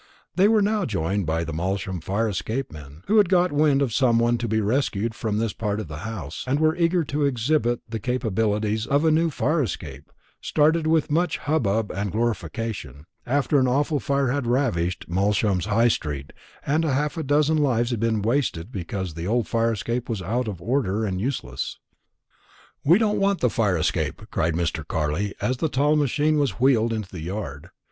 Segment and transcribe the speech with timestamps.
[0.35, 3.93] They were now joined by the Malsham fire escape men, who had got wind of
[3.93, 7.25] some one to be rescued from this part of the house, and were eager to
[7.25, 10.11] exhibit the capabilities of a new fire escape,
[10.41, 16.33] started with much hubbub and glorification, after an awful fire had ravaged Malsham High street,
[16.65, 20.47] and half a dozen lives had been wasted because the old fire escape was out
[20.47, 21.77] of order and useless.
[22.83, 24.83] "We don't want the fire escape," cried Mr.
[24.83, 27.69] Carley as the tall machine was wheeled into the yard.